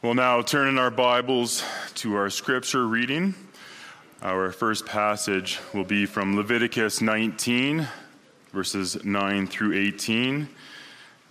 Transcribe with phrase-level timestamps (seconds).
[0.00, 1.64] We'll now turn in our Bibles
[1.96, 3.34] to our scripture reading.
[4.22, 7.88] Our first passage will be from Leviticus 19,
[8.52, 10.48] verses 9 through 18.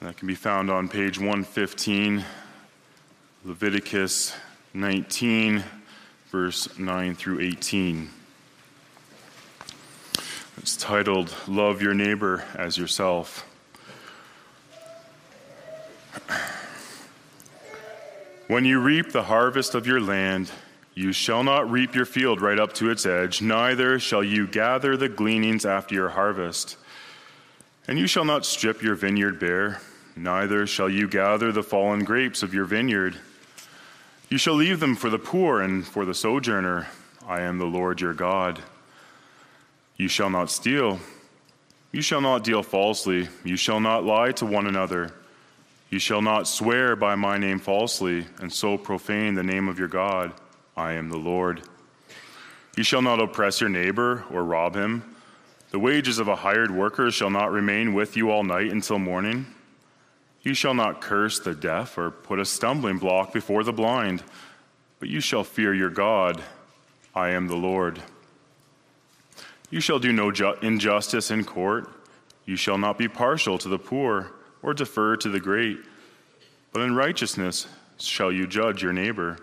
[0.01, 2.25] That can be found on page 115,
[3.45, 4.35] Leviticus
[4.73, 5.63] 19,
[6.29, 8.09] verse 9 through 18.
[10.57, 13.45] It's titled, Love Your Neighbor as Yourself.
[18.47, 20.49] When you reap the harvest of your land,
[20.93, 24.95] you shall not reap your field right up to its edge, neither shall you gather
[24.95, 26.77] the gleanings after your harvest.
[27.89, 29.81] And you shall not strip your vineyard bare,
[30.15, 33.17] neither shall you gather the fallen grapes of your vineyard.
[34.29, 36.87] You shall leave them for the poor and for the sojourner.
[37.27, 38.61] I am the Lord your God.
[39.97, 40.99] You shall not steal.
[41.91, 43.27] You shall not deal falsely.
[43.43, 45.13] You shall not lie to one another.
[45.89, 49.87] You shall not swear by my name falsely, and so profane the name of your
[49.87, 50.33] God.
[50.75, 51.61] I am the Lord.
[52.75, 55.15] You shall not oppress your neighbor or rob him.
[55.71, 59.45] The wages of a hired worker shall not remain with you all night until morning.
[60.41, 64.23] You shall not curse the deaf or put a stumbling block before the blind,
[64.99, 66.43] but you shall fear your God.
[67.15, 68.01] I am the Lord.
[69.69, 71.89] You shall do no ju- injustice in court.
[72.45, 75.77] You shall not be partial to the poor or defer to the great,
[76.71, 77.67] but in righteousness
[77.99, 79.37] shall you judge your neighbor.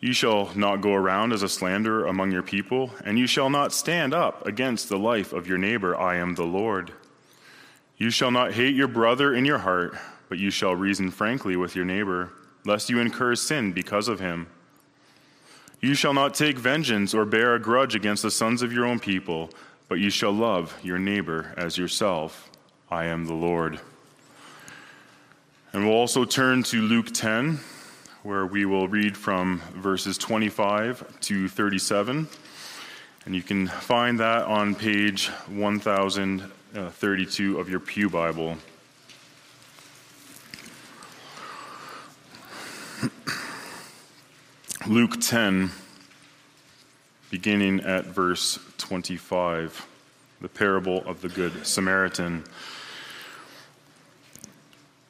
[0.00, 3.72] You shall not go around as a slanderer among your people, and you shall not
[3.72, 5.94] stand up against the life of your neighbor.
[5.94, 6.92] I am the Lord.
[7.98, 9.94] You shall not hate your brother in your heart,
[10.30, 12.30] but you shall reason frankly with your neighbor,
[12.64, 14.46] lest you incur sin because of him.
[15.82, 19.00] You shall not take vengeance or bear a grudge against the sons of your own
[19.00, 19.50] people,
[19.88, 22.49] but you shall love your neighbor as yourself.
[22.92, 23.78] I am the Lord.
[25.72, 27.60] And we'll also turn to Luke 10,
[28.24, 32.26] where we will read from verses 25 to 37.
[33.26, 38.56] And you can find that on page 1032 of your Pew Bible.
[44.88, 45.70] Luke 10,
[47.30, 49.86] beginning at verse 25,
[50.40, 52.42] the parable of the Good Samaritan.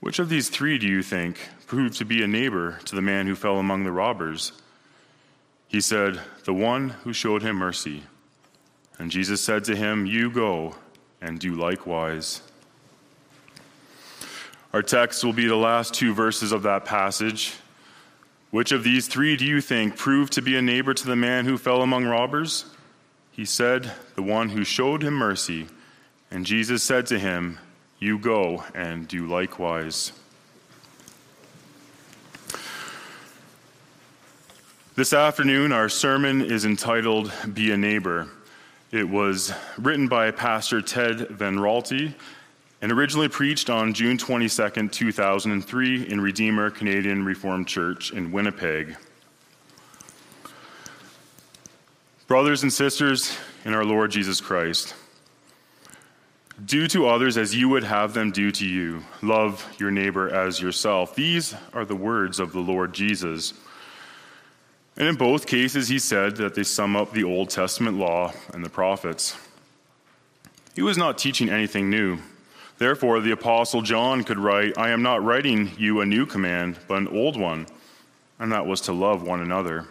[0.00, 3.26] Which of these three do you think proved to be a neighbor to the man
[3.26, 4.52] who fell among the robbers?
[5.66, 8.04] He said, The one who showed him mercy.
[8.98, 10.76] And Jesus said to him, You go
[11.20, 12.42] and do likewise.
[14.72, 17.54] Our text will be the last two verses of that passage.
[18.50, 21.44] Which of these three do you think proved to be a neighbor to the man
[21.44, 22.66] who fell among robbers?
[23.30, 25.66] He said, The one who showed him mercy.
[26.30, 27.58] And Jesus said to him,
[27.98, 30.12] you go and do likewise.
[34.94, 38.28] This afternoon, our sermon is entitled Be a Neighbor.
[38.90, 42.14] It was written by Pastor Ted Van Raalte
[42.80, 48.96] and originally preached on June 22, 2003, in Redeemer Canadian Reformed Church in Winnipeg.
[52.28, 54.94] Brothers and sisters in our Lord Jesus Christ,
[56.64, 59.04] do to others as you would have them do to you.
[59.22, 61.14] Love your neighbor as yourself.
[61.14, 63.54] These are the words of the Lord Jesus.
[64.96, 68.64] And in both cases, he said that they sum up the Old Testament law and
[68.64, 69.36] the prophets.
[70.74, 72.18] He was not teaching anything new.
[72.78, 76.98] Therefore, the Apostle John could write, I am not writing you a new command, but
[76.98, 77.66] an old one,
[78.38, 79.86] and that was to love one another.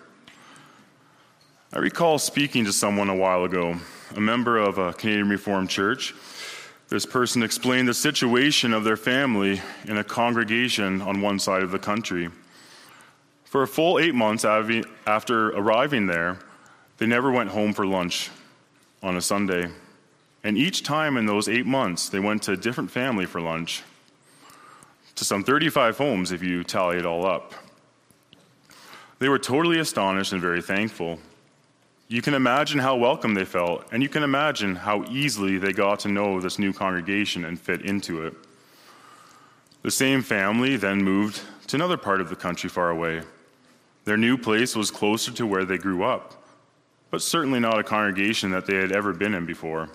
[1.74, 3.76] I recall speaking to someone a while ago,
[4.16, 6.14] a member of a Canadian Reformed church.
[6.90, 11.72] This person explained the situation of their family in a congregation on one side of
[11.72, 12.30] the country.
[13.44, 16.40] For a full eight months after arriving there,
[16.98, 18.30] they never went home for lunch
[19.04, 19.70] on a Sunday.
[20.46, 23.84] And each time in those eight months, they went to a different family for lunch,
[25.16, 27.54] to some 35 homes if you tally it all up.
[29.20, 31.20] They were totally astonished and very thankful.
[32.10, 36.00] You can imagine how welcome they felt, and you can imagine how easily they got
[36.02, 38.34] to know this new congregation and fit into it.
[39.82, 43.24] The same family then moved to another part of the country far away.
[44.06, 46.42] Their new place was closer to where they grew up,
[47.12, 49.90] but certainly not a congregation that they had ever been in before.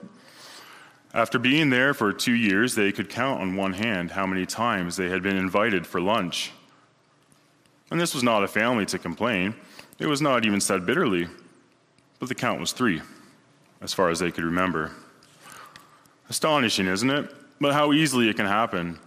[1.15, 4.97] After being there for two years, they could count on one hand how many times
[4.97, 6.53] they had been invited for lunch.
[7.91, 9.55] And this was not a family to complain.
[9.99, 11.29] It was not even said bitterly
[12.23, 13.03] but the count was three,
[13.81, 14.93] as far as they could remember.
[16.31, 17.35] Astonishing, isn't it?
[17.61, 19.01] But how easily it can happen.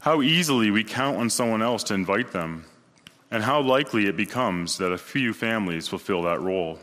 [0.00, 2.64] How easily we count on someone else to invite them,
[3.30, 6.78] and how likely it becomes that a few families fulfill that role.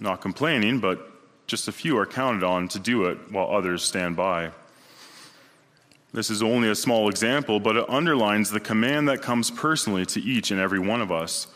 [0.00, 1.00] Not complaining, but
[1.46, 4.50] just a few are counted on to do it while others stand by.
[6.12, 10.20] This is only a small example, but it underlines the command that comes personally to
[10.20, 11.46] each and every one of us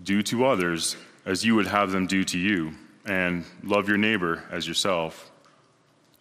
[0.00, 2.72] do to others as you would have them do to you,
[3.04, 5.30] and love your neighbor as yourself.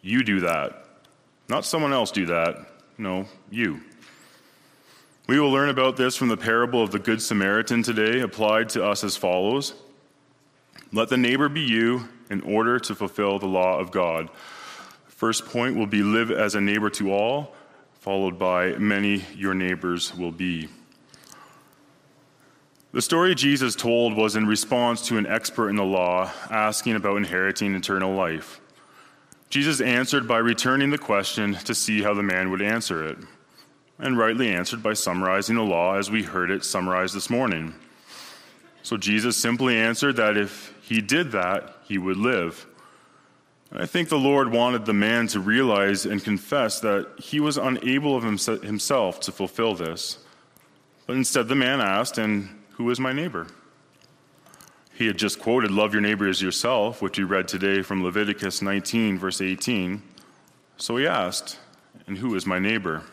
[0.01, 0.85] You do that.
[1.49, 2.67] Not someone else do that.
[2.97, 3.81] No, you.
[5.27, 8.85] We will learn about this from the parable of the Good Samaritan today, applied to
[8.85, 9.73] us as follows
[10.91, 14.29] Let the neighbor be you in order to fulfill the law of God.
[15.07, 17.55] First point will be live as a neighbor to all,
[17.99, 20.67] followed by many your neighbors will be.
[22.93, 27.15] The story Jesus told was in response to an expert in the law asking about
[27.15, 28.59] inheriting eternal life.
[29.49, 33.17] Jesus answered by returning the question to see how the man would answer it,
[33.97, 37.73] and rightly answered by summarizing the law as we heard it summarized this morning.
[38.83, 42.65] So Jesus simply answered that if he did that, he would live.
[43.71, 48.17] I think the Lord wanted the man to realize and confess that he was unable
[48.17, 50.17] of himself to fulfill this.
[51.07, 53.47] But instead, the man asked, and who is my neighbor?
[54.93, 58.61] He had just quoted, Love your neighbor as yourself, which we read today from Leviticus
[58.61, 60.01] 19, verse 18.
[60.77, 61.57] So he asked,
[62.07, 63.03] And who is my neighbor?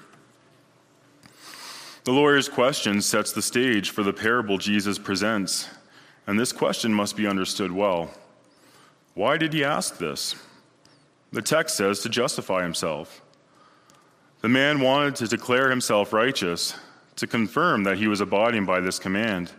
[2.04, 5.68] The lawyer's question sets the stage for the parable Jesus presents,
[6.26, 8.10] and this question must be understood well.
[9.14, 10.34] Why did he ask this?
[11.32, 13.20] The text says to justify himself.
[14.40, 16.74] The man wanted to declare himself righteous,
[17.18, 19.52] to confirm that he was abiding by this command.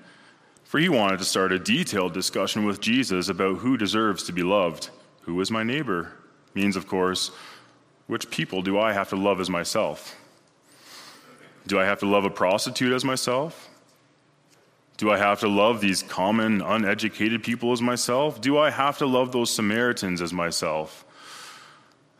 [0.64, 4.44] For he wanted to start a detailed discussion with Jesus about who deserves to be
[4.44, 4.90] loved.
[5.24, 6.14] Who is my neighbor?
[6.54, 7.32] Means, of course,
[8.08, 10.16] which people do I have to love as myself?
[11.68, 13.70] Do I have to love a prostitute as myself?
[14.98, 18.40] Do I have to love these common, uneducated people as myself?
[18.40, 21.06] Do I have to love those Samaritans as myself?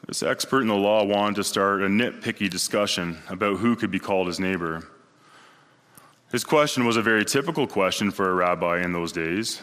[0.06, 4.00] This expert in the law wanted to start a nitpicky discussion about who could be
[4.00, 4.88] called his neighbor.
[6.32, 9.62] His question was a very typical question for a rabbi in those days.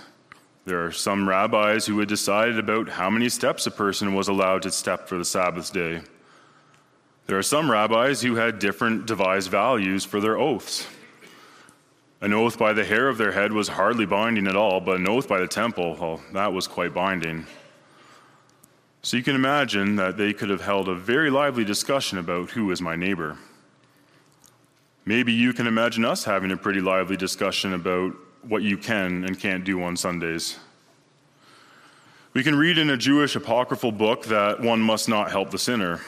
[0.64, 4.62] There are some rabbis who had decided about how many steps a person was allowed
[4.62, 6.00] to step for the Sabbath day.
[7.26, 10.88] There are some rabbis who had different devised values for their oaths.
[12.20, 15.08] An oath by the hair of their head was hardly binding at all, but an
[15.08, 17.46] oath by the temple, well, that was quite binding.
[19.02, 22.72] So you can imagine that they could have held a very lively discussion about who
[22.72, 23.36] is my neighbor.
[25.08, 29.38] Maybe you can imagine us having a pretty lively discussion about what you can and
[29.38, 30.58] can't do on Sundays.
[32.32, 36.00] We can read in a Jewish apocryphal book that one must not help the sinner.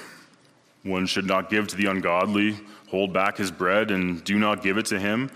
[0.82, 4.78] One should not give to the ungodly, hold back his bread, and do not give
[4.78, 5.30] it to him.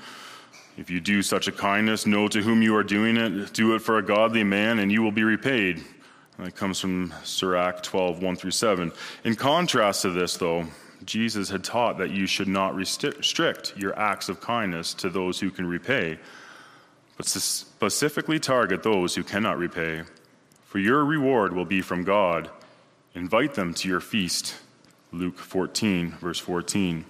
[0.76, 3.52] If you do such a kindness, know to whom you are doing it.
[3.52, 5.84] Do it for a godly man, and you will be repaid.
[6.40, 8.90] That comes from Sirach 12, 1 through 7.
[9.22, 10.66] In contrast to this, though,
[11.04, 15.50] Jesus had taught that you should not restrict your acts of kindness to those who
[15.50, 16.18] can repay,
[17.16, 20.02] but specifically target those who cannot repay.
[20.66, 22.50] For your reward will be from God.
[23.14, 24.54] Invite them to your feast.
[25.12, 27.04] Luke 14, verse 14.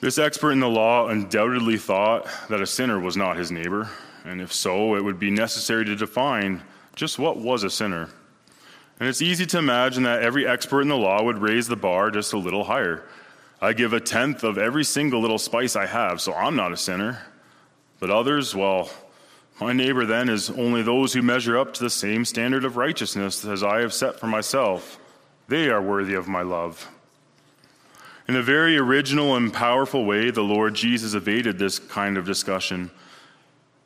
[0.00, 3.88] This expert in the law undoubtedly thought that a sinner was not his neighbor,
[4.24, 6.62] and if so, it would be necessary to define
[6.96, 8.08] just what was a sinner.
[9.00, 12.10] And it's easy to imagine that every expert in the law would raise the bar
[12.10, 13.02] just a little higher.
[13.60, 16.76] I give a tenth of every single little spice I have, so I'm not a
[16.76, 17.22] sinner.
[18.00, 18.90] But others, well,
[19.60, 23.44] my neighbor then is only those who measure up to the same standard of righteousness
[23.44, 24.98] as I have set for myself.
[25.48, 26.88] They are worthy of my love.
[28.26, 32.90] In a very original and powerful way, the Lord Jesus evaded this kind of discussion.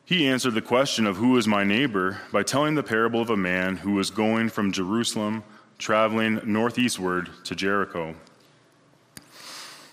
[0.07, 3.35] He answered the question of who is my neighbor by telling the parable of a
[3.35, 5.43] man who was going from Jerusalem,
[5.79, 8.15] traveling northeastward to Jericho.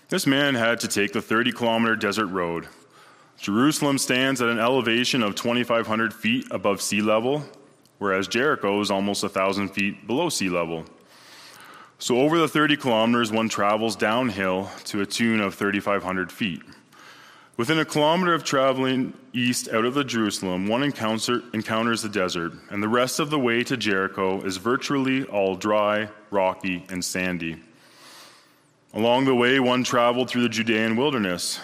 [0.07, 2.67] This man had to take the 30 kilometer desert road.
[3.37, 7.43] Jerusalem stands at an elevation of 2,500 feet above sea level,
[7.97, 10.85] whereas Jericho is almost 1,000 feet below sea level.
[11.99, 16.61] So, over the 30 kilometers, one travels downhill to a tune of 3,500 feet.
[17.57, 22.51] Within a kilometer of traveling east out of the Jerusalem, one encounter, encounters the desert,
[22.69, 27.55] and the rest of the way to Jericho is virtually all dry, rocky, and sandy.
[28.93, 31.61] Along the way, one traveled through the Judean wilderness,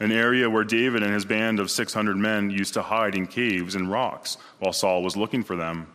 [0.00, 3.74] an area where David and his band of 600 men used to hide in caves
[3.74, 5.88] and rocks while Saul was looking for them.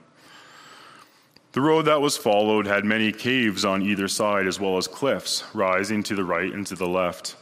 [1.54, 5.44] The road that was followed had many caves on either side, as well as cliffs
[5.56, 7.36] rising to the right and to the left.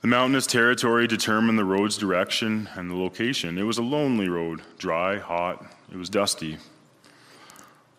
[0.00, 3.58] The mountainous territory determined the road's direction and the location.
[3.58, 6.56] It was a lonely road, dry, hot, it was dusty.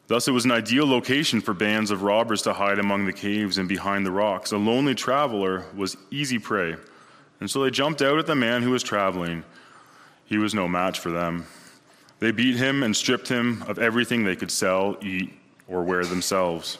[0.08, 3.60] Thus, it was an ideal location for bands of robbers to hide among the caves
[3.60, 4.51] and behind the rocks.
[4.51, 6.75] A lonely traveler was easy prey,
[7.39, 9.43] and so they jumped out at the man who was traveling.
[10.25, 11.46] He was no match for them.
[12.20, 15.31] They beat him and stripped him of everything they could sell, eat,
[15.67, 16.79] or wear themselves.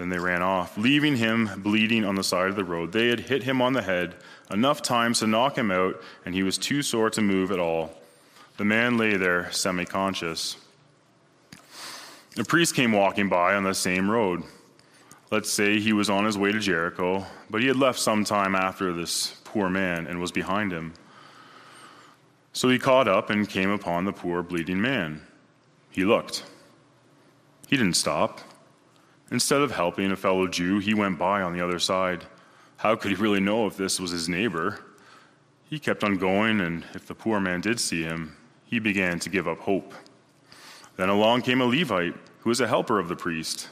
[0.00, 2.90] Then they ran off, leaving him bleeding on the side of the road.
[2.90, 4.14] They had hit him on the head
[4.50, 7.94] enough times to knock him out, and he was too sore to move at all.
[8.56, 10.56] The man lay there semi conscious.
[12.38, 14.42] A priest came walking by on the same road.
[15.30, 18.54] Let's say he was on his way to Jericho, but he had left some time
[18.54, 20.94] after this poor man and was behind him.
[22.54, 25.20] So he caught up and came upon the poor bleeding man.
[25.90, 26.44] He looked.
[27.68, 28.40] He didn't stop.
[29.30, 32.24] Instead of helping a fellow Jew, he went by on the other side.
[32.78, 34.80] How could he really know if this was his neighbor?
[35.68, 39.28] He kept on going, and if the poor man did see him, he began to
[39.28, 39.94] give up hope.
[40.96, 43.68] Then along came a Levite who was a helper of the priest.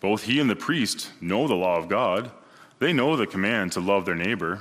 [0.00, 2.30] Both he and the priest know the law of God,
[2.78, 4.60] they know the command to love their neighbor.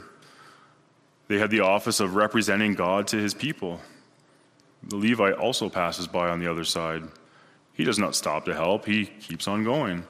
[1.27, 3.81] They had the office of representing God to his people.
[4.83, 7.03] The Levite also passes by on the other side.
[7.73, 10.05] He does not stop to help, he keeps on going.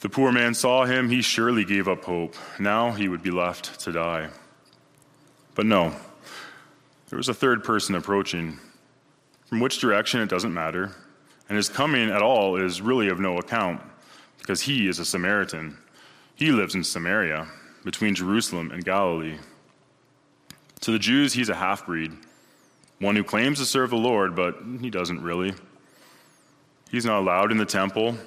[0.00, 2.34] The poor man saw him, he surely gave up hope.
[2.58, 4.30] Now he would be left to die.
[5.54, 5.94] But no,
[7.08, 8.58] there was a third person approaching.
[9.46, 10.92] From which direction, it doesn't matter.
[11.48, 13.80] And his coming at all is really of no account,
[14.38, 15.76] because he is a Samaritan.
[16.34, 17.46] He lives in Samaria,
[17.84, 19.36] between Jerusalem and Galilee.
[20.80, 22.12] To the Jews, he's a half breed,
[22.98, 25.54] one who claims to serve the Lord, but he doesn't really.
[26.92, 28.18] He's not allowed in the temple.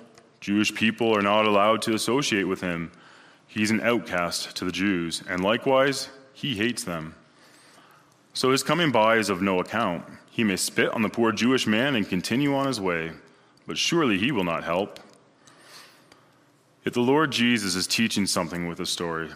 [0.41, 2.91] Jewish people are not allowed to associate with him.
[3.47, 7.13] He's an outcast to the Jews, and likewise, he hates them.
[8.33, 10.03] So his coming by is of no account.
[10.31, 13.11] He may spit on the poor Jewish man and continue on his way,
[13.67, 14.99] but surely he will not help.
[16.83, 19.29] Yet the Lord Jesus is teaching something with this story,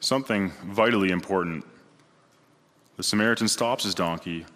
[0.00, 1.66] something vitally important.
[2.96, 4.46] The Samaritan stops his donkey.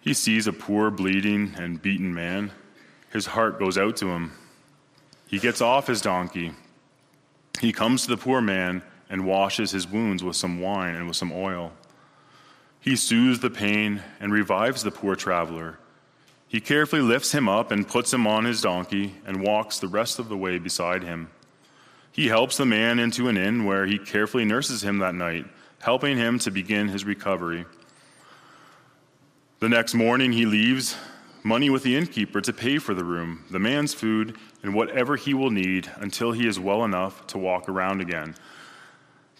[0.00, 2.50] He sees a poor, bleeding, and beaten man.
[3.12, 4.32] His heart goes out to him.
[5.26, 6.52] He gets off his donkey.
[7.60, 11.16] He comes to the poor man and washes his wounds with some wine and with
[11.16, 11.72] some oil.
[12.80, 15.78] He soothes the pain and revives the poor traveler.
[16.48, 20.18] He carefully lifts him up and puts him on his donkey and walks the rest
[20.18, 21.30] of the way beside him.
[22.12, 25.46] He helps the man into an inn where he carefully nurses him that night
[25.80, 27.64] helping him to begin his recovery.
[29.60, 30.96] The next morning, he leaves
[31.46, 35.32] money with the innkeeper to pay for the room, the man's food, and whatever he
[35.32, 38.34] will need until he is well enough to walk around again.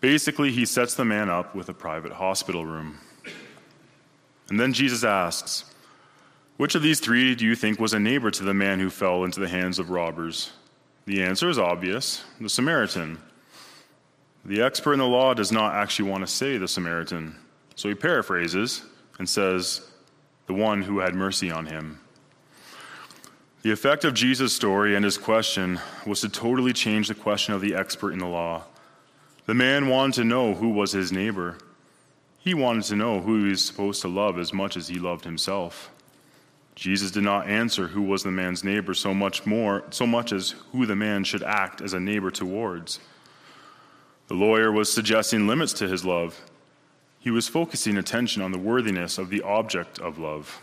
[0.00, 3.00] Basically, he sets the man up with a private hospital room.
[4.48, 5.64] And then Jesus asks,
[6.58, 9.24] Which of these three do you think was a neighbor to the man who fell
[9.24, 10.52] into the hands of robbers?
[11.06, 13.18] The answer is obvious the Samaritan.
[14.44, 17.34] The expert in the law does not actually want to say the Samaritan,
[17.74, 18.84] so he paraphrases
[19.18, 19.90] and says,
[20.46, 22.00] the one who had mercy on him.
[23.62, 27.60] The effect of Jesus' story and his question was to totally change the question of
[27.60, 28.64] the expert in the law.
[29.46, 31.58] The man wanted to know who was his neighbor.
[32.38, 35.24] He wanted to know who he was supposed to love as much as he loved
[35.24, 35.90] himself.
[36.76, 40.54] Jesus did not answer who was the man's neighbor so much more so much as
[40.72, 43.00] who the man should act as a neighbor towards.
[44.28, 46.38] The lawyer was suggesting limits to his love.
[47.26, 50.60] He was focusing attention on the worthiness of the object of love.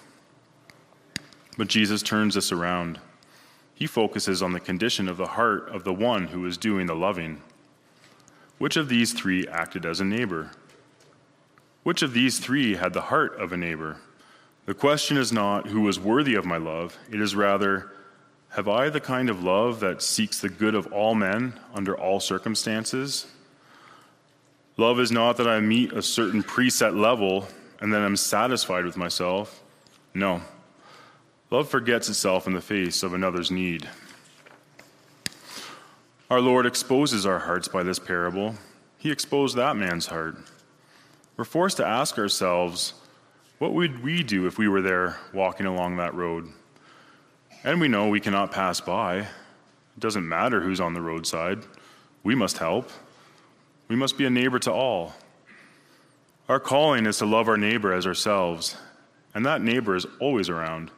[1.57, 3.01] But Jesus turns this around.
[3.75, 6.95] He focuses on the condition of the heart of the one who is doing the
[6.95, 7.41] loving.
[8.59, 10.51] Which of these three acted as a neighbor?
[11.83, 13.97] Which of these three had the heart of a neighbor?
[14.65, 17.91] The question is not who was worthy of my love, it is rather,
[18.51, 22.21] have I the kind of love that seeks the good of all men under all
[22.21, 23.25] circumstances?
[24.77, 27.47] Love is not that I meet a certain preset level
[27.79, 29.61] and then I'm satisfied with myself.
[30.13, 30.41] No.
[31.51, 33.87] Love forgets itself in the face of another's need.
[36.29, 38.55] Our Lord exposes our hearts by this parable.
[38.97, 40.37] He exposed that man's heart.
[41.37, 42.93] We're forced to ask ourselves,
[43.59, 46.47] what would we do if we were there walking along that road?
[47.63, 49.17] And we know we cannot pass by.
[49.17, 49.27] It
[49.99, 51.59] doesn't matter who's on the roadside.
[52.23, 52.89] We must help.
[53.87, 55.13] We must be a neighbor to all.
[56.49, 58.75] Our calling is to love our neighbor as ourselves,
[59.33, 60.91] and that neighbor is always around.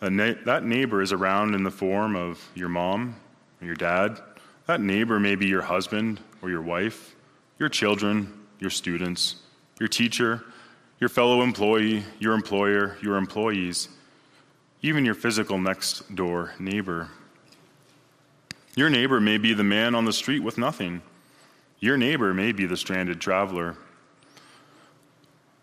[0.00, 3.16] That neighbor is around in the form of your mom
[3.60, 4.20] or your dad.
[4.66, 7.14] That neighbor may be your husband or your wife,
[7.58, 9.36] your children, your students,
[9.78, 10.44] your teacher,
[11.00, 13.88] your fellow employee, your employer, your employees,
[14.82, 17.08] even your physical next door neighbor.
[18.74, 21.02] Your neighbor may be the man on the street with nothing.
[21.82, 23.76] Your neighbor may be the stranded traveler.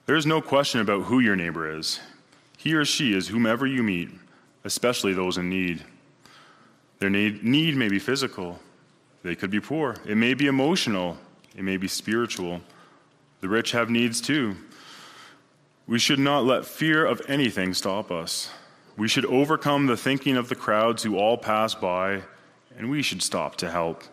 [0.06, 2.02] There is no question about who your neighbor is.
[2.58, 4.10] He or she is whomever you meet,
[4.66, 5.82] especially those in need.
[6.98, 8.60] Their need, may be physical,
[9.24, 11.18] they could be poor, it may be emotional,
[11.56, 12.60] it may be spiritual.
[13.40, 14.58] The rich have needs too.
[15.88, 18.52] We should not let fear of anything stop us.
[18.98, 22.24] We should overcome the thinking of the crowds who all pass by,
[22.78, 24.04] and we should stop to help.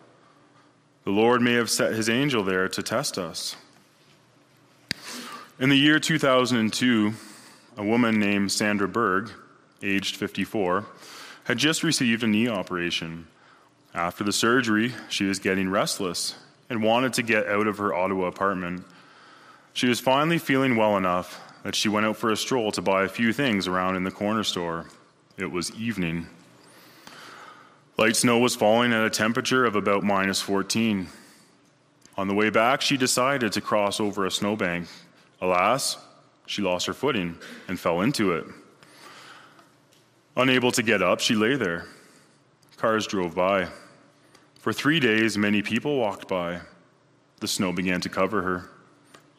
[1.07, 3.55] The Lord may have set his angel there to test us.
[5.57, 7.13] In the year 2002,
[7.77, 9.31] a woman named Sandra Berg,
[9.81, 10.85] aged 54,
[11.45, 13.27] had just received a knee operation.
[13.93, 16.35] After the surgery, she was getting restless
[16.69, 18.83] and wanted to get out of her Ottawa apartment.
[19.71, 23.05] She was finally feeling well enough that she went out for a stroll to buy
[23.05, 24.87] a few things around in the corner store.
[25.37, 26.27] It was evening.
[27.99, 31.07] Light snow was falling at a temperature of about minus 14.
[32.15, 34.87] On the way back, she decided to cross over a snowbank.
[35.41, 35.97] Alas,
[36.45, 38.45] she lost her footing and fell into it.
[40.35, 41.87] Unable to get up, she lay there.
[42.77, 43.67] Cars drove by.
[44.59, 46.61] For three days, many people walked by.
[47.39, 48.69] The snow began to cover her.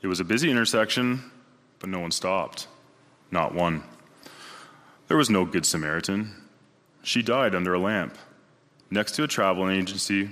[0.03, 1.31] It was a busy intersection,
[1.79, 2.66] but no one stopped.
[3.31, 3.85] Not one.
[5.07, 6.35] There was no Good Samaritan.
[7.05, 8.18] She died under a lamp,
[8.90, 10.31] next to a travel agency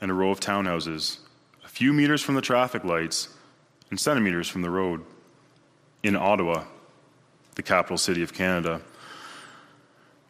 [0.00, 1.18] and a row of townhouses,
[1.64, 3.28] a few meters from the traffic lights
[3.90, 5.04] and centimeters from the road,
[6.02, 6.64] in Ottawa,
[7.54, 8.80] the capital city of Canada.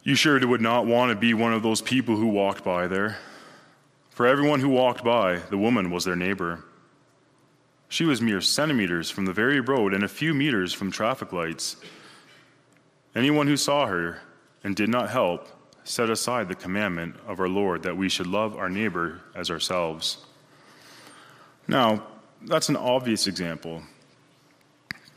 [0.03, 3.17] You sure would not want to be one of those people who walked by there.
[4.11, 6.63] For everyone who walked by, the woman was their neighbor.
[7.89, 11.77] She was mere centimeters from the very road and a few meters from traffic lights.
[13.15, 14.19] Anyone who saw her
[14.63, 15.47] and did not help
[15.83, 20.17] set aside the commandment of our Lord that we should love our neighbor as ourselves.
[21.67, 22.03] Now,
[22.41, 23.83] that's an obvious example,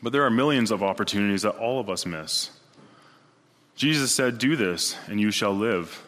[0.03, 2.51] but there are millions of opportunities that all of us miss.
[3.75, 6.03] Jesus said, Do this, and you shall live.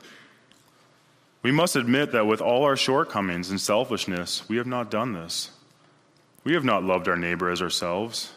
[1.43, 5.51] We must admit that with all our shortcomings and selfishness, we have not done this.
[6.45, 8.33] We have not loved our neighbor as ourselves.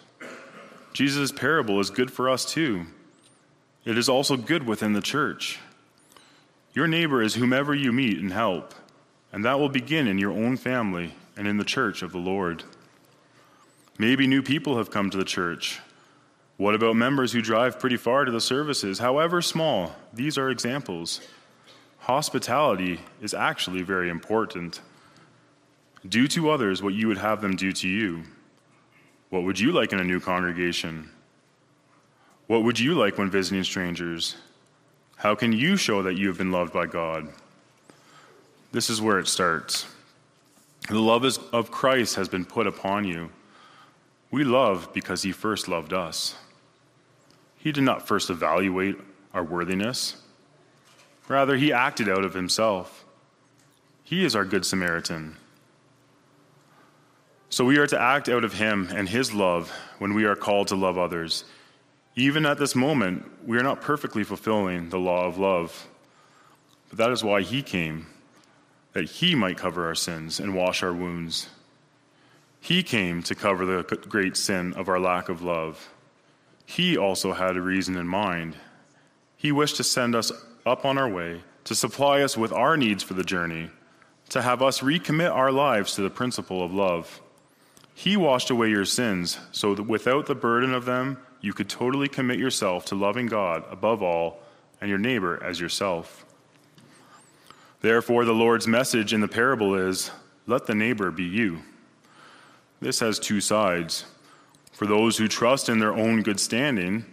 [0.93, 2.85] Jesus' parable is good for us too.
[3.85, 5.59] It is also good within the church.
[6.73, 8.73] Your neighbor is whomever you meet and help,
[9.31, 12.63] and that will begin in your own family and in the church of the Lord.
[13.97, 15.79] Maybe new people have come to the church.
[16.57, 19.95] What about members who drive pretty far to the services, however small?
[20.13, 21.21] These are examples.
[21.99, 24.79] Hospitality is actually very important.
[26.07, 28.23] Do to others what you would have them do to you.
[29.29, 31.09] What would you like in a new congregation?
[32.47, 34.35] What would you like when visiting strangers?
[35.21, 37.27] How can you show that you have been loved by God?
[38.71, 39.85] This is where it starts.
[40.89, 43.29] The love of Christ has been put upon you.
[44.31, 46.33] We love because he first loved us.
[47.55, 48.97] He did not first evaluate
[49.31, 50.15] our worthiness,
[51.27, 53.05] rather, he acted out of himself.
[54.03, 55.37] He is our Good Samaritan.
[57.51, 60.69] So we are to act out of Him and His love when we are called
[60.69, 61.43] to love others.
[62.15, 65.87] Even at this moment, we are not perfectly fulfilling the law of love.
[66.89, 68.07] But that is why He came,
[68.93, 71.49] that He might cover our sins and wash our wounds.
[72.59, 75.89] He came to cover the great sin of our lack of love.
[76.65, 78.55] He also had a reason in mind.
[79.35, 80.31] He wished to send us
[80.65, 83.71] up on our way, to supply us with our needs for the journey,
[84.29, 87.21] to have us recommit our lives to the principle of love.
[87.95, 92.07] He washed away your sins so that without the burden of them, you could totally
[92.07, 94.39] commit yourself to loving God above all
[94.79, 96.25] and your neighbor as yourself.
[97.81, 100.11] Therefore, the Lord's message in the parable is
[100.45, 101.63] let the neighbor be you.
[102.79, 104.05] This has two sides.
[104.71, 107.05] For those who trust in their own good standing,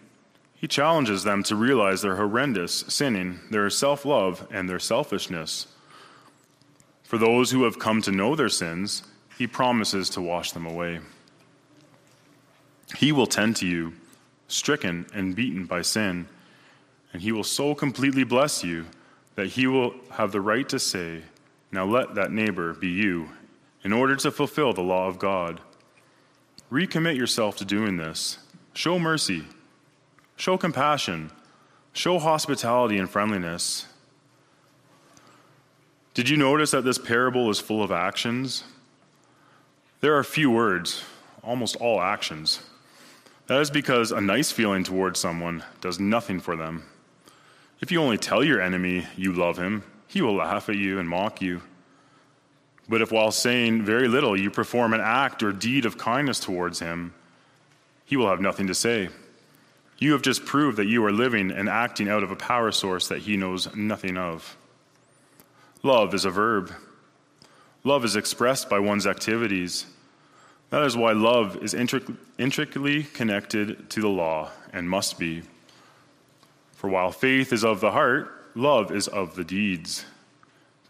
[0.55, 5.69] he challenges them to realize their horrendous sinning, their self love, and their selfishness.
[7.05, 9.03] For those who have come to know their sins,
[9.39, 11.01] he promises to wash them away.
[12.97, 13.93] He will tend to you,
[14.49, 16.27] stricken and beaten by sin,
[17.13, 18.87] and he will so completely bless you
[19.37, 21.23] that he will have the right to say,
[21.71, 23.29] Now let that neighbor be you,
[23.85, 25.61] in order to fulfill the law of God.
[26.73, 28.39] Recommit yourself to doing this.
[28.75, 29.45] Show mercy,
[30.37, 31.31] show compassion,
[31.93, 33.87] show hospitality and friendliness.
[36.15, 38.65] Did you notice that this parable is full of actions?
[40.01, 41.05] There are few words,
[41.43, 42.61] almost all actions.
[43.49, 46.85] That is because a nice feeling towards someone does nothing for them.
[47.81, 51.09] If you only tell your enemy you love him, he will laugh at you and
[51.09, 51.63] mock you.
[52.91, 56.81] But if while saying very little you perform an act or deed of kindness towards
[56.81, 57.15] him,
[58.05, 59.09] he will have nothing to say.
[59.99, 63.09] You have just proved that you are living and acting out of a power source
[63.09, 64.59] that he knows nothing of.
[65.83, 66.71] Love is a verb.
[67.83, 69.87] Love is expressed by one's activities.
[70.71, 75.43] That is why love is intricately connected to the law and must be.
[76.73, 80.05] For while faith is of the heart, love is of the deeds.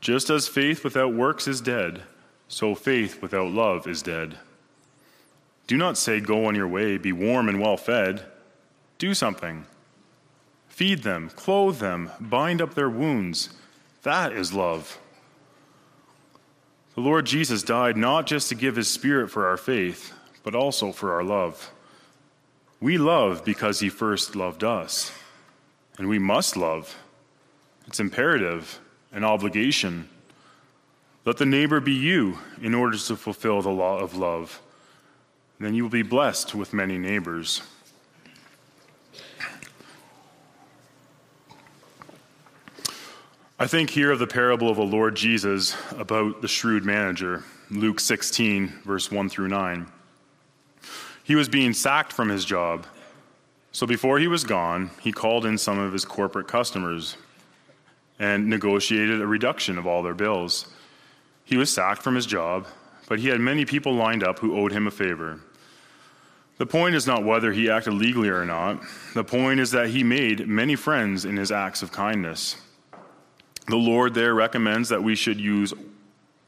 [0.01, 2.03] Just as faith without works is dead,
[2.49, 4.39] so faith without love is dead.
[5.67, 8.25] Do not say, Go on your way, be warm and well fed.
[8.99, 9.67] Do something.
[10.69, 13.51] Feed them, clothe them, bind up their wounds.
[14.03, 14.99] That is love.
[16.99, 20.91] The Lord Jesus died not just to give his spirit for our faith, but also
[20.91, 21.71] for our love.
[22.81, 25.13] We love because he first loved us,
[25.97, 26.99] and we must love.
[27.87, 28.81] It's imperative,
[29.13, 30.09] an obligation.
[31.25, 34.61] Let the neighbor be you in order to fulfill the law of love.
[35.61, 37.63] Then you will be blessed with many neighbors.
[43.61, 47.99] I think here of the parable of the Lord Jesus about the shrewd manager, Luke
[47.99, 49.85] 16, verse 1 through 9.
[51.25, 52.87] He was being sacked from his job.
[53.73, 57.17] So before he was gone, he called in some of his corporate customers
[58.21, 60.69] and negotiated a reduction of all their bills.
[61.45, 62.69] He was sacked from his job,
[63.09, 65.41] but he had many people lined up who owed him a favor.
[66.59, 68.81] The point is not whether he acted legally or not.
[69.15, 72.55] The point is that he made many friends in his acts of kindness.
[73.69, 75.75] The Lord there recommends that we should use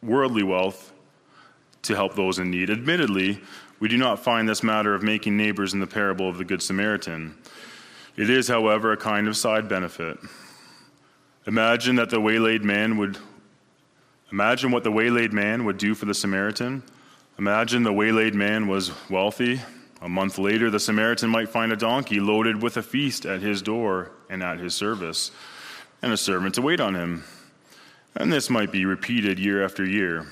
[0.03, 0.91] worldly wealth
[1.83, 2.71] to help those in need.
[2.71, 3.41] Admittedly,
[3.79, 6.63] we do not find this matter of making neighbors in the parable of the Good
[6.63, 7.37] Samaritan.
[8.17, 10.19] It is, however, a kind of side benefit.
[11.47, 13.19] Imagine that the waylaid man would
[14.33, 16.83] imagine what the waylaid man would do for the Samaritan.
[17.39, 19.61] Imagine the waylaid man was wealthy.
[20.01, 23.61] A month later, the Samaritan might find a donkey loaded with a feast at his
[23.61, 25.33] door and at his service
[26.03, 27.25] and a servant to wait on him.
[28.17, 30.27] And this might be repeated year after year.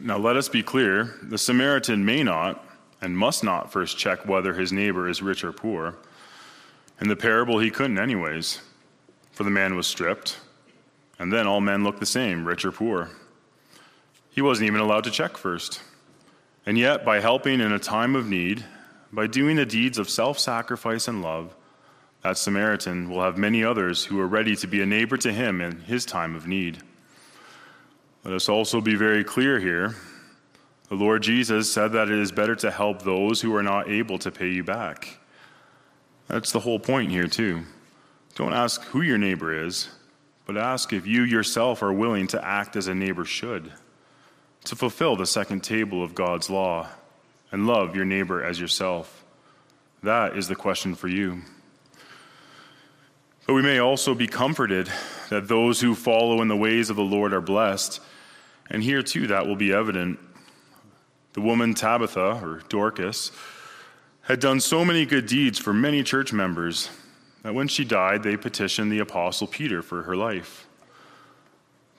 [0.00, 2.64] Now, let us be clear the Samaritan may not
[3.00, 5.96] and must not first check whether his neighbor is rich or poor.
[7.00, 8.60] In the parable, he couldn't, anyways,
[9.32, 10.38] for the man was stripped,
[11.18, 13.10] and then all men looked the same, rich or poor.
[14.30, 15.80] He wasn't even allowed to check first.
[16.66, 18.64] And yet, by helping in a time of need,
[19.12, 21.54] by doing the deeds of self sacrifice and love,
[22.24, 25.60] that Samaritan will have many others who are ready to be a neighbor to him
[25.60, 26.78] in his time of need.
[28.24, 29.94] Let us also be very clear here.
[30.88, 34.18] The Lord Jesus said that it is better to help those who are not able
[34.20, 35.18] to pay you back.
[36.26, 37.60] That's the whole point here, too.
[38.36, 39.90] Don't ask who your neighbor is,
[40.46, 43.70] but ask if you yourself are willing to act as a neighbor should,
[44.64, 46.88] to fulfill the second table of God's law,
[47.52, 49.26] and love your neighbor as yourself.
[50.02, 51.42] That is the question for you.
[53.46, 54.90] But we may also be comforted
[55.28, 58.00] that those who follow in the ways of the Lord are blessed.
[58.70, 60.18] And here too, that will be evident.
[61.34, 63.32] The woman Tabitha, or Dorcas,
[64.22, 66.88] had done so many good deeds for many church members
[67.42, 70.66] that when she died, they petitioned the Apostle Peter for her life.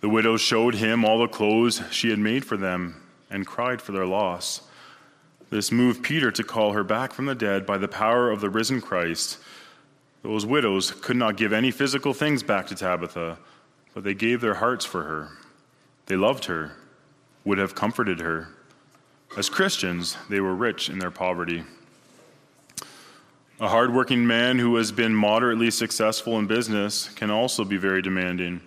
[0.02, 3.92] The widow showed him all the clothes she had made for them and cried for
[3.92, 4.62] their loss.
[5.52, 8.50] This moved Peter to call her back from the dead by the power of the
[8.50, 9.38] risen Christ.
[10.26, 13.38] Those widows could not give any physical things back to Tabitha,
[13.94, 15.30] but they gave their hearts for her.
[16.08, 16.72] They loved her,
[17.44, 18.48] would have comforted her.
[19.38, 21.64] As Christians, they were rich in their poverty.
[23.60, 28.62] A hardworking man who has been moderately successful in business can also be very demanding.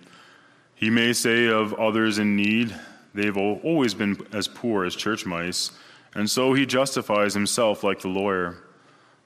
[0.75, 2.73] He may say of others in need,
[3.13, 5.71] they've always been as poor as church mice,
[6.15, 8.63] and so he justifies himself like the lawyer.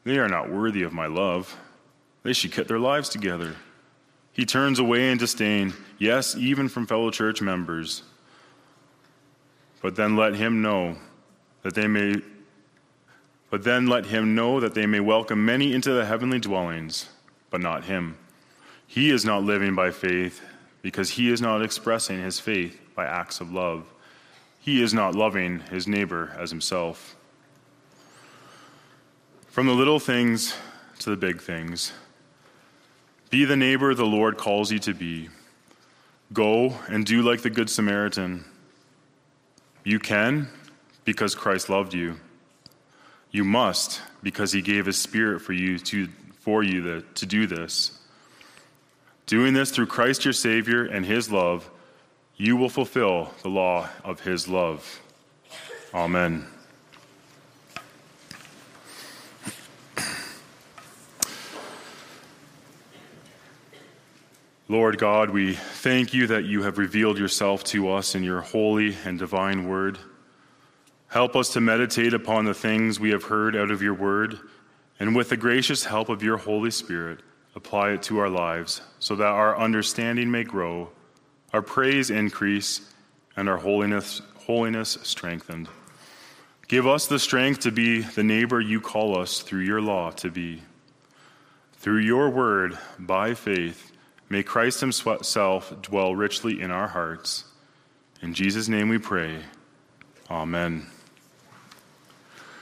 [0.03, 1.55] They are not worthy of my love.
[2.23, 3.55] They should get their lives together.
[4.31, 8.03] He turns away in disdain, yes, even from fellow church members.
[9.81, 10.97] But then let him know
[11.61, 12.15] that they may
[13.49, 17.07] but then let him know that they may welcome many into the heavenly dwellings,
[17.51, 18.17] but not him.
[18.87, 20.41] He is not living by faith
[20.81, 23.85] because he is not expressing his faith by acts of love.
[24.59, 27.15] He is not loving his neighbor as himself.
[29.49, 30.55] From the little things
[30.97, 31.91] to the big things,
[33.33, 35.27] be the neighbor the Lord calls you to be.
[36.33, 38.45] Go and do like the Good Samaritan.
[39.83, 40.49] You can
[41.03, 42.19] because Christ loved you.
[43.31, 46.09] You must, because he gave his spirit for you to,
[46.41, 47.97] for you to, to do this.
[49.25, 51.67] Doing this through Christ your Savior and his love,
[52.37, 55.01] you will fulfill the law of his love.
[55.91, 56.45] Amen.
[64.69, 68.95] Lord God, we thank you that you have revealed yourself to us in your holy
[69.03, 69.99] and divine word.
[71.09, 74.39] Help us to meditate upon the things we have heard out of your word,
[75.01, 77.19] and with the gracious help of your Holy Spirit,
[77.55, 80.89] apply it to our lives so that our understanding may grow,
[81.51, 82.89] our praise increase,
[83.35, 85.67] and our holiness, holiness strengthened.
[86.69, 90.31] Give us the strength to be the neighbor you call us through your law to
[90.31, 90.61] be.
[91.73, 93.92] Through your word, by faith,
[94.33, 97.43] may Christ himself dwell richly in our hearts.
[98.19, 99.37] In Jesus' name we pray.
[100.27, 100.87] Amen.